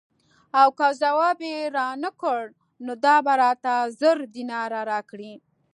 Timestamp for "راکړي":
4.91-5.33